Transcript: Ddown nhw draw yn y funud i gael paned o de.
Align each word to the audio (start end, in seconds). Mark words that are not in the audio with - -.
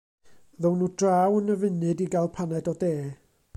Ddown 0.65 0.79
nhw 0.79 0.87
draw 1.01 1.37
yn 1.41 1.53
y 1.55 1.59
funud 1.65 2.03
i 2.05 2.09
gael 2.17 2.33
paned 2.39 2.73
o 2.75 2.77
de. 2.85 2.93